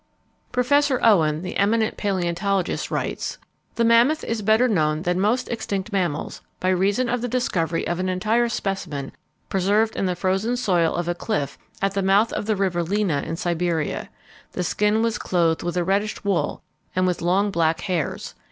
_Professor 0.51 0.99
Owen, 1.03 1.43
the 1.43 1.57
eminent 1.57 1.95
paleontologist, 1.95 2.89
writes: 2.89 3.37
"The 3.75 3.83
mammoth 3.85 4.23
is 4.23 4.41
better 4.41 4.67
known 4.67 5.03
than 5.03 5.19
most 5.19 5.47
extinct 5.47 5.93
animals 5.93 6.41
by 6.59 6.69
reason 6.69 7.07
of 7.07 7.21
the 7.21 7.27
discovery 7.27 7.85
of 7.85 7.99
an 7.99 8.09
entire 8.09 8.49
specimen 8.49 9.11
preserved 9.47 9.95
in 9.95 10.07
the 10.07 10.15
frozen 10.15 10.57
soil 10.57 10.95
of 10.95 11.07
a 11.07 11.13
cliff 11.13 11.55
at 11.83 11.93
the 11.93 12.01
mouth 12.01 12.33
of 12.33 12.47
the 12.47 12.55
river 12.55 12.81
Lena 12.81 13.21
in 13.21 13.35
Siberia. 13.35 14.09
The 14.53 14.63
skin 14.63 15.03
was 15.03 15.19
clothed 15.19 15.61
with 15.61 15.77
a 15.77 15.83
reddish 15.83 16.23
wool, 16.23 16.63
and 16.95 17.05
with 17.05 17.21
long 17.21 17.51
black 17.51 17.81
hairs. 17.81 18.33